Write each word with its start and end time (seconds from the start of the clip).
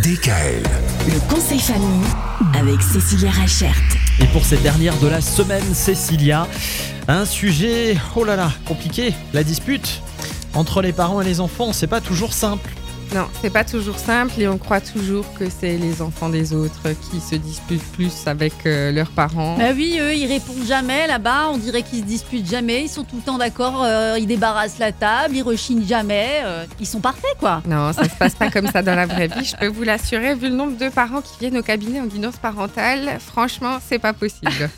DKL. 0.00 0.62
Le 1.08 1.20
conseil 1.28 1.58
famille 1.58 2.06
avec 2.58 2.80
Cécilia 2.80 3.30
Rachert. 3.30 3.76
Et 4.18 4.24
pour 4.26 4.46
cette 4.46 4.62
dernière 4.62 4.96
de 4.98 5.06
la 5.06 5.20
semaine, 5.20 5.74
Cécilia, 5.74 6.46
un 7.06 7.26
sujet, 7.26 7.98
oh 8.16 8.24
là 8.24 8.34
là, 8.34 8.50
compliqué, 8.64 9.12
la 9.34 9.44
dispute 9.44 10.00
entre 10.54 10.80
les 10.80 10.92
parents 10.92 11.20
et 11.20 11.24
les 11.24 11.40
enfants, 11.40 11.74
c'est 11.74 11.86
pas 11.86 12.00
toujours 12.00 12.32
simple. 12.32 12.70
Non, 13.12 13.26
c'est 13.42 13.50
pas 13.50 13.64
toujours 13.64 13.98
simple 13.98 14.40
et 14.40 14.46
on 14.46 14.56
croit 14.56 14.80
toujours 14.80 15.24
que 15.34 15.50
c'est 15.50 15.76
les 15.76 16.00
enfants 16.00 16.28
des 16.28 16.52
autres 16.52 16.90
qui 17.10 17.18
se 17.20 17.34
disputent 17.34 17.82
plus 17.92 18.12
avec 18.26 18.52
euh, 18.66 18.92
leurs 18.92 19.10
parents. 19.10 19.56
Bah 19.58 19.70
oui, 19.74 19.98
eux, 20.00 20.14
ils 20.14 20.26
répondent 20.26 20.64
jamais 20.64 21.08
là-bas. 21.08 21.48
On 21.52 21.58
dirait 21.58 21.82
qu'ils 21.82 21.98
se 22.00 22.04
disputent 22.04 22.48
jamais. 22.48 22.82
Ils 22.84 22.88
sont 22.88 23.02
tout 23.02 23.16
le 23.16 23.22
temps 23.22 23.36
d'accord. 23.36 23.82
euh, 23.82 24.16
ils 24.20 24.28
débarrassent 24.28 24.78
la 24.78 24.92
table. 24.92 25.34
Ils 25.34 25.42
rechignent 25.42 25.84
jamais. 25.84 26.42
euh, 26.44 26.64
ils 26.78 26.86
sont 26.86 27.00
parfaits, 27.00 27.36
quoi. 27.40 27.62
Non, 27.66 27.92
ça 27.92 28.04
se 28.04 28.14
passe 28.16 28.34
pas 28.36 28.48
comme 28.52 28.68
ça 28.68 28.80
dans 28.80 28.94
la 28.94 29.06
vraie 29.06 29.26
vie. 29.26 29.44
Je 29.44 29.56
peux 29.56 29.66
vous 29.66 29.82
l'assurer, 29.82 30.36
vu 30.36 30.48
le 30.48 30.54
nombre 30.54 30.76
de 30.78 30.88
parents 30.88 31.20
qui 31.20 31.32
viennent 31.40 31.56
au 31.58 31.62
cabinet 31.64 32.00
en 32.00 32.06
guidance 32.06 32.36
parentale, 32.36 33.18
franchement, 33.18 33.78
c'est 33.84 33.98
pas 33.98 34.12
possible. 34.12 34.70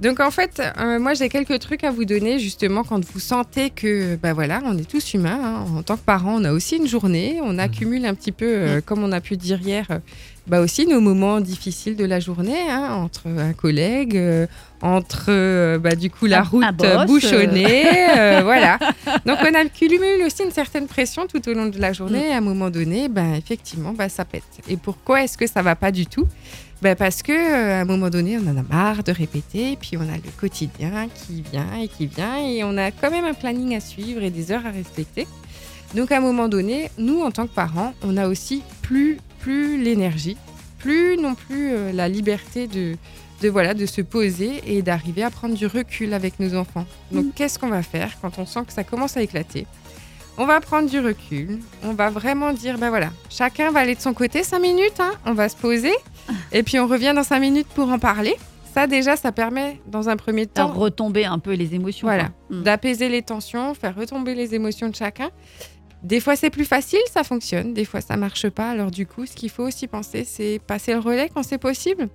Donc 0.00 0.20
en 0.20 0.30
fait, 0.30 0.60
euh, 0.78 0.98
moi 0.98 1.14
j'ai 1.14 1.28
quelques 1.30 1.58
trucs 1.58 1.82
à 1.82 1.90
vous 1.90 2.04
donner 2.04 2.38
justement 2.38 2.84
quand 2.84 3.02
vous 3.04 3.18
sentez 3.18 3.70
que, 3.70 4.16
bah 4.16 4.34
voilà, 4.34 4.60
on 4.64 4.76
est 4.76 4.88
tous 4.88 5.14
humains. 5.14 5.40
hein. 5.42 5.64
En 5.78 5.82
tant 5.82 5.96
que 5.96 6.02
parents, 6.04 6.36
on 6.40 6.44
a 6.44 6.52
aussi 6.52 6.76
une 6.76 6.86
journée, 6.86 7.40
on 7.42 7.58
accumule 7.58 8.04
un 8.04 8.14
petit 8.14 8.32
peu, 8.32 8.46
euh, 8.46 8.80
comme 8.84 9.02
on 9.02 9.10
a 9.12 9.20
pu 9.22 9.36
dire 9.38 9.60
hier, 9.60 9.86
euh, 9.90 9.98
bah 10.46 10.60
aussi 10.60 10.86
nos 10.86 11.00
moments 11.00 11.40
difficiles 11.40 11.96
de 11.96 12.04
la 12.04 12.20
journée, 12.20 12.68
hein, 12.70 12.90
entre 12.94 13.26
un 13.26 13.52
collègue, 13.52 14.16
euh, 14.16 14.46
entre 14.80 15.26
euh, 15.28 15.78
bah, 15.78 15.94
du 15.96 16.08
coup 16.10 16.26
la 16.26 16.40
Un- 16.40 16.42
route 16.44 16.64
un 16.64 16.72
boss, 16.72 17.06
bouchonnée, 17.06 17.84
euh, 18.16 18.40
voilà. 18.44 18.78
Donc 19.24 19.38
on 19.42 19.54
accumule 19.54 20.22
aussi 20.24 20.44
une 20.44 20.52
certaine 20.52 20.86
pression 20.86 21.26
tout 21.26 21.48
au 21.48 21.52
long 21.52 21.66
de 21.66 21.78
la 21.80 21.92
journée. 21.92 22.28
Et 22.28 22.32
à 22.32 22.36
un 22.38 22.40
moment 22.42 22.70
donné, 22.70 23.08
ben 23.08 23.34
effectivement, 23.34 23.92
bah, 23.92 24.08
ça 24.08 24.24
pète. 24.24 24.44
Et 24.68 24.76
pourquoi 24.76 25.24
est-ce 25.24 25.36
que 25.36 25.46
ça 25.46 25.62
va 25.62 25.74
pas 25.74 25.90
du 25.90 26.06
tout? 26.06 26.26
Ben 26.82 26.94
parce 26.94 27.22
que 27.22 27.32
euh, 27.32 27.78
à 27.78 27.80
un 27.80 27.84
moment 27.86 28.10
donné, 28.10 28.38
on 28.38 28.46
en 28.48 28.56
a 28.56 28.62
marre 28.62 29.02
de 29.02 29.10
répéter, 29.10 29.76
puis 29.80 29.96
on 29.96 30.02
a 30.02 30.16
le 30.16 30.30
quotidien 30.38 31.08
qui 31.14 31.42
vient 31.50 31.80
et 31.82 31.88
qui 31.88 32.06
vient, 32.06 32.36
et 32.38 32.62
on 32.64 32.76
a 32.76 32.90
quand 32.90 33.10
même 33.10 33.24
un 33.24 33.34
planning 33.34 33.74
à 33.74 33.80
suivre 33.80 34.22
et 34.22 34.30
des 34.30 34.52
heures 34.52 34.66
à 34.66 34.70
respecter. 34.70 35.26
Donc 35.94 36.12
à 36.12 36.18
un 36.18 36.20
moment 36.20 36.48
donné, 36.48 36.90
nous 36.98 37.22
en 37.22 37.30
tant 37.30 37.46
que 37.46 37.54
parents, 37.54 37.94
on 38.04 38.16
a 38.18 38.28
aussi 38.28 38.62
plus 38.82 39.16
plus 39.46 39.80
l'énergie, 39.80 40.36
plus 40.78 41.16
non 41.16 41.36
plus 41.36 41.70
euh, 41.70 41.92
la 41.92 42.08
liberté 42.08 42.66
de 42.66 42.96
de 43.42 43.48
voilà 43.48 43.74
de 43.74 43.86
se 43.86 44.00
poser 44.00 44.60
et 44.66 44.82
d'arriver 44.82 45.22
à 45.22 45.30
prendre 45.30 45.54
du 45.54 45.66
recul 45.66 46.14
avec 46.14 46.40
nos 46.40 46.56
enfants. 46.56 46.84
Donc 47.12 47.26
qu'est-ce 47.36 47.56
qu'on 47.56 47.68
va 47.68 47.84
faire 47.84 48.18
quand 48.20 48.40
on 48.40 48.46
sent 48.46 48.64
que 48.66 48.72
ça 48.72 48.82
commence 48.82 49.16
à 49.16 49.22
éclater? 49.22 49.68
On 50.36 50.46
va 50.46 50.60
prendre 50.60 50.90
du 50.90 50.98
recul. 50.98 51.60
On 51.84 51.92
va 51.92 52.10
vraiment 52.10 52.52
dire, 52.52 52.76
ben 52.76 52.88
voilà, 52.88 53.10
chacun 53.30 53.70
va 53.70 53.80
aller 53.80 53.94
de 53.94 54.00
son 54.00 54.14
côté 54.14 54.42
5 54.42 54.58
minutes, 54.58 54.98
hein, 54.98 55.12
on 55.24 55.32
va 55.32 55.48
se 55.48 55.56
poser, 55.56 55.94
et 56.50 56.64
puis 56.64 56.80
on 56.80 56.88
revient 56.88 57.12
dans 57.14 57.22
5 57.22 57.38
minutes 57.38 57.68
pour 57.68 57.88
en 57.88 58.00
parler. 58.00 58.34
Ça 58.74 58.88
déjà, 58.88 59.14
ça 59.14 59.30
permet 59.30 59.80
dans 59.86 60.08
un 60.08 60.16
premier 60.16 60.46
temps 60.46 60.66
Faire 60.66 60.76
retomber 60.76 61.24
un 61.24 61.38
peu 61.38 61.52
les 61.54 61.74
émotions. 61.74 62.08
Voilà. 62.08 62.30
Mm. 62.50 62.62
d'apaiser 62.62 63.08
les 63.08 63.22
tensions, 63.22 63.74
faire 63.74 63.94
retomber 63.94 64.34
les 64.34 64.56
émotions 64.56 64.88
de 64.88 64.94
chacun. 64.96 65.30
Des 66.02 66.20
fois 66.20 66.36
c'est 66.36 66.50
plus 66.50 66.64
facile, 66.64 67.00
ça 67.12 67.24
fonctionne, 67.24 67.74
des 67.74 67.84
fois 67.84 68.00
ça 68.00 68.16
marche 68.16 68.48
pas. 68.48 68.70
Alors 68.70 68.90
du 68.90 69.06
coup, 69.06 69.26
ce 69.26 69.34
qu'il 69.34 69.50
faut 69.50 69.64
aussi 69.64 69.86
penser, 69.88 70.24
c'est 70.24 70.60
passer 70.66 70.92
le 70.92 71.00
relais 71.00 71.30
quand 71.34 71.42
c'est 71.42 71.58
possible. 71.58 72.08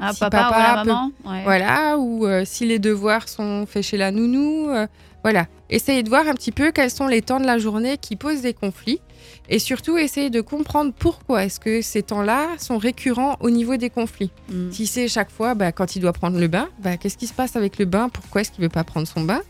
Ah, 0.00 0.12
Si 0.12 0.20
papa, 0.20 0.44
papa 0.44 0.56
ou 0.56 0.60
la 0.76 0.82
peut- 0.82 0.88
maman. 0.90 1.12
ouais. 1.26 1.42
Voilà, 1.44 1.98
ou 1.98 2.26
euh, 2.26 2.44
si 2.44 2.66
les 2.66 2.78
devoirs 2.78 3.28
sont 3.28 3.66
faits 3.66 3.82
chez 3.82 3.96
la 3.96 4.12
nounou, 4.12 4.68
euh, 4.70 4.86
voilà. 5.24 5.46
Essayez 5.70 6.02
de 6.04 6.08
voir 6.08 6.28
un 6.28 6.34
petit 6.34 6.52
peu 6.52 6.70
quels 6.70 6.90
sont 6.90 7.08
les 7.08 7.20
temps 7.20 7.40
de 7.40 7.46
la 7.46 7.58
journée 7.58 7.98
qui 7.98 8.14
posent 8.14 8.42
des 8.42 8.54
conflits 8.54 9.00
et 9.48 9.58
surtout 9.58 9.98
essayez 9.98 10.30
de 10.30 10.40
comprendre 10.40 10.92
pourquoi 10.96 11.44
est-ce 11.44 11.58
que 11.58 11.82
ces 11.82 12.02
temps-là 12.02 12.46
sont 12.58 12.78
récurrents 12.78 13.36
au 13.40 13.50
niveau 13.50 13.76
des 13.76 13.90
conflits. 13.90 14.30
Mm. 14.50 14.70
Si 14.70 14.86
c'est 14.86 15.08
chaque 15.08 15.30
fois 15.30 15.54
bah, 15.54 15.72
quand 15.72 15.96
il 15.96 16.00
doit 16.00 16.12
prendre 16.12 16.38
le 16.38 16.46
bain, 16.46 16.68
bah, 16.78 16.96
qu'est-ce 16.96 17.18
qui 17.18 17.26
se 17.26 17.34
passe 17.34 17.56
avec 17.56 17.78
le 17.78 17.84
bain? 17.84 18.08
Pourquoi 18.08 18.42
est-ce 18.42 18.52
qu'il 18.52 18.62
veut 18.62 18.68
pas 18.70 18.84
prendre 18.84 19.06
son 19.08 19.22
bain? 19.22 19.40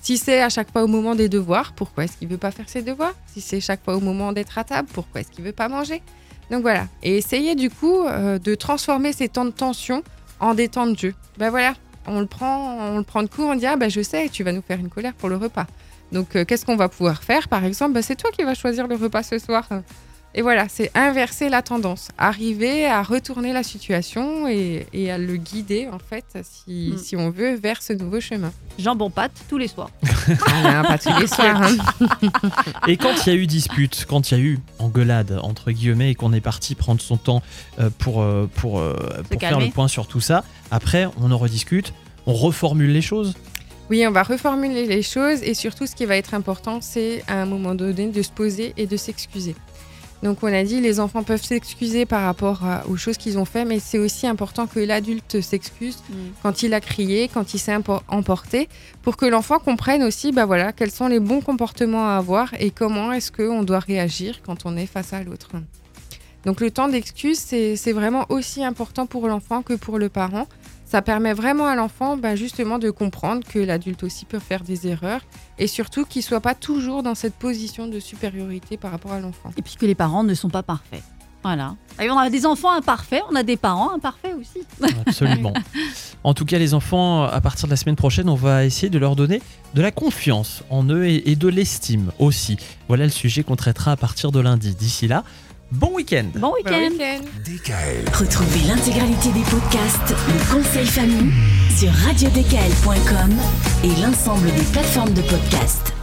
Si 0.00 0.16
c'est 0.16 0.40
à 0.40 0.48
chaque 0.48 0.70
fois 0.72 0.84
au 0.84 0.86
moment 0.86 1.14
des 1.14 1.28
devoirs, 1.28 1.72
pourquoi 1.72 2.04
est-ce 2.04 2.16
qu'il 2.16 2.28
veut 2.28 2.38
pas 2.38 2.50
faire 2.50 2.68
ses 2.68 2.82
devoirs? 2.82 3.14
Si 3.26 3.40
c'est 3.40 3.60
chaque 3.60 3.84
fois 3.84 3.96
au 3.96 4.00
moment 4.00 4.32
d'être 4.32 4.56
à 4.56 4.64
table, 4.64 4.88
pourquoi 4.92 5.20
est-ce 5.20 5.30
qu'il 5.30 5.44
veut 5.44 5.52
pas 5.52 5.68
manger? 5.68 6.02
Donc 6.50 6.62
voilà. 6.62 6.86
Et 7.02 7.18
essayez 7.18 7.54
du 7.54 7.68
coup 7.68 8.04
euh, 8.06 8.38
de 8.38 8.54
transformer 8.54 9.12
ces 9.12 9.28
temps 9.28 9.44
de 9.44 9.50
tension 9.50 10.02
en 10.40 10.54
des 10.54 10.68
temps 10.68 10.86
de 10.86 10.96
jeu. 10.96 11.14
Ben 11.36 11.50
voilà, 11.50 11.74
on 12.06 12.20
le 12.20 12.26
prend, 12.26 12.92
on 12.92 12.98
le 12.98 13.04
prend 13.04 13.22
de 13.22 13.28
court, 13.28 13.50
on 13.50 13.54
dit 13.54 13.66
ah 13.66 13.76
ben 13.76 13.90
je 13.90 14.00
sais, 14.00 14.28
tu 14.30 14.44
vas 14.44 14.52
nous 14.52 14.62
faire 14.62 14.78
une 14.78 14.88
colère 14.88 15.14
pour 15.14 15.28
le 15.28 15.36
repas. 15.36 15.66
Donc 16.12 16.36
euh, 16.36 16.44
qu'est-ce 16.44 16.64
qu'on 16.64 16.76
va 16.76 16.88
pouvoir 16.88 17.22
faire? 17.22 17.48
Par 17.48 17.64
exemple, 17.64 17.92
Ben, 17.92 18.02
c'est 18.02 18.16
toi 18.16 18.30
qui 18.30 18.44
vas 18.44 18.54
choisir 18.54 18.86
le 18.86 18.94
repas 18.94 19.22
ce 19.22 19.38
soir. 19.38 19.68
Et 20.34 20.42
voilà, 20.42 20.66
c'est 20.68 20.90
inverser 20.94 21.48
la 21.48 21.62
tendance, 21.62 22.08
arriver 22.18 22.86
à 22.86 23.02
retourner 23.02 23.52
la 23.52 23.62
situation 23.62 24.46
et, 24.46 24.86
et 24.92 25.10
à 25.10 25.16
le 25.18 25.36
guider 25.36 25.88
en 25.90 25.98
fait, 25.98 26.24
si, 26.42 26.92
Mm. 26.94 26.98
si 26.98 27.16
on 27.16 27.30
veut, 27.30 27.54
vers 27.56 27.82
ce 27.82 27.92
nouveau 27.94 28.20
chemin. 28.20 28.52
Jambon 28.78 29.10
pâte 29.10 29.32
tous 29.48 29.58
les 29.58 29.68
soirs. 29.68 29.90
Ah, 30.46 30.82
pas 30.86 30.98
tous 30.98 31.18
les 31.18 31.26
soirs. 31.26 31.62
hein. 31.62 31.76
Et 32.86 32.96
quand 32.98 33.26
il 33.26 33.32
y 33.32 33.32
a 33.32 33.38
eu 33.38 33.46
dispute, 33.46 34.04
quand 34.08 34.30
il 34.30 34.38
y 34.38 34.40
a 34.40 34.44
eu 34.44 34.58
engueulade, 34.78 35.40
entre 35.42 35.70
guillemets, 35.72 36.10
et 36.10 36.14
qu'on 36.14 36.32
est 36.34 36.40
parti 36.42 36.74
prendre 36.74 37.00
son 37.00 37.16
temps 37.16 37.42
euh, 37.80 37.88
pour, 37.98 38.20
euh, 38.20 38.48
pour, 38.56 38.78
euh, 38.78 38.94
pour 39.30 39.40
faire 39.40 39.58
le 39.58 39.70
point 39.70 39.88
sur 39.88 40.06
tout 40.06 40.20
ça, 40.20 40.44
après, 40.70 41.08
on 41.20 41.30
en 41.32 41.38
rediscute, 41.38 41.94
on 42.26 42.34
reformule 42.34 42.92
les 42.92 43.00
choses. 43.02 43.34
Oui, 43.90 44.04
on 44.06 44.10
va 44.10 44.22
reformuler 44.22 44.86
les 44.86 45.02
choses 45.02 45.42
et 45.42 45.54
surtout 45.54 45.86
ce 45.86 45.94
qui 45.96 46.04
va 46.04 46.16
être 46.18 46.34
important, 46.34 46.80
c'est 46.82 47.24
à 47.26 47.40
un 47.40 47.46
moment 47.46 47.74
donné 47.74 48.08
de 48.08 48.20
se 48.22 48.30
poser 48.30 48.74
et 48.76 48.86
de 48.86 48.98
s'excuser. 48.98 49.56
Donc 50.22 50.42
on 50.42 50.52
a 50.52 50.64
dit 50.64 50.80
les 50.80 50.98
enfants 50.98 51.22
peuvent 51.22 51.42
s'excuser 51.44 52.04
par 52.04 52.22
rapport 52.24 52.64
à- 52.64 52.84
aux 52.88 52.96
choses 52.96 53.16
qu'ils 53.16 53.38
ont 53.38 53.44
fait, 53.44 53.64
mais 53.64 53.78
c'est 53.78 53.98
aussi 53.98 54.26
important 54.26 54.66
que 54.66 54.80
l'adulte 54.80 55.40
s'excuse 55.40 55.98
Mm. 56.10 56.14
quand 56.42 56.62
il 56.64 56.74
a 56.74 56.80
crié, 56.80 57.28
quand 57.32 57.54
il 57.54 57.58
s'est 57.58 57.76
empo- 57.76 58.00
emporté, 58.08 58.68
pour 59.02 59.16
que 59.16 59.26
l'enfant 59.26 59.58
comprenne 59.60 60.02
aussi 60.02 60.32
bah 60.32 60.44
voilà, 60.44 60.72
quels 60.72 60.90
sont 60.90 61.06
les 61.06 61.20
bons 61.20 61.40
comportements 61.40 62.08
à 62.08 62.16
avoir 62.16 62.52
et 62.58 62.70
comment 62.72 63.12
est-ce 63.12 63.30
qu'on 63.30 63.62
doit 63.62 63.78
réagir 63.78 64.40
quand 64.44 64.66
on 64.66 64.76
est 64.76 64.86
face 64.86 65.12
à 65.12 65.22
l'autre. 65.22 65.50
Donc 66.44 66.60
le 66.60 66.70
temps 66.70 66.88
d'excuse, 66.88 67.38
c'est 67.38 67.92
vraiment 67.92 68.24
aussi 68.28 68.64
important 68.64 69.06
pour 69.06 69.28
l'enfant 69.28 69.62
que 69.62 69.74
pour 69.74 69.98
le 69.98 70.08
parent. 70.08 70.46
Ça 70.88 71.02
permet 71.02 71.34
vraiment 71.34 71.66
à 71.66 71.74
l'enfant 71.74 72.16
bah, 72.16 72.34
justement 72.34 72.78
de 72.78 72.90
comprendre 72.90 73.46
que 73.46 73.58
l'adulte 73.58 74.02
aussi 74.04 74.24
peut 74.24 74.38
faire 74.38 74.62
des 74.62 74.88
erreurs 74.88 75.20
et 75.58 75.66
surtout 75.66 76.06
qu'il 76.06 76.20
ne 76.20 76.24
soit 76.24 76.40
pas 76.40 76.54
toujours 76.54 77.02
dans 77.02 77.14
cette 77.14 77.34
position 77.34 77.88
de 77.88 78.00
supériorité 78.00 78.78
par 78.78 78.92
rapport 78.92 79.12
à 79.12 79.20
l'enfant. 79.20 79.50
Et 79.58 79.62
puis 79.62 79.74
que 79.78 79.84
les 79.84 79.94
parents 79.94 80.24
ne 80.24 80.32
sont 80.32 80.48
pas 80.48 80.62
parfaits. 80.62 81.02
Voilà. 81.42 81.76
Et 82.00 82.10
on 82.10 82.18
a 82.18 82.30
des 82.30 82.46
enfants 82.46 82.72
imparfaits, 82.72 83.22
on 83.30 83.34
a 83.34 83.42
des 83.42 83.58
parents 83.58 83.92
imparfaits 83.92 84.34
aussi. 84.40 84.64
Absolument. 85.06 85.52
en 86.24 86.32
tout 86.32 86.46
cas, 86.46 86.58
les 86.58 86.72
enfants, 86.72 87.24
à 87.24 87.40
partir 87.42 87.66
de 87.66 87.70
la 87.70 87.76
semaine 87.76 87.96
prochaine, 87.96 88.30
on 88.30 88.34
va 88.34 88.64
essayer 88.64 88.88
de 88.88 88.98
leur 88.98 89.14
donner 89.14 89.42
de 89.74 89.82
la 89.82 89.90
confiance 89.90 90.62
en 90.70 90.84
eux 90.88 91.04
et, 91.04 91.30
et 91.30 91.36
de 91.36 91.48
l'estime 91.48 92.12
aussi. 92.18 92.56
Voilà 92.88 93.04
le 93.04 93.10
sujet 93.10 93.42
qu'on 93.42 93.56
traitera 93.56 93.92
à 93.92 93.96
partir 93.96 94.32
de 94.32 94.40
lundi. 94.40 94.74
D'ici 94.74 95.06
là, 95.06 95.22
bon 95.70 95.94
week-end 95.94 96.26
Bon 96.36 96.52
week-end. 96.54 96.90
Bon. 96.98 98.18
Retrouvez 98.18 98.60
l'intégralité 98.66 99.30
des 99.32 99.42
podcasts 99.42 100.14
Le 100.28 100.54
conseil 100.54 100.86
famille 100.86 101.32
sur 101.76 101.90
radiodkl.com 102.06 103.36
et 103.84 104.00
l'ensemble 104.00 104.46
des 104.52 104.64
plateformes 104.72 105.14
de 105.14 105.22
podcasts. 105.22 105.97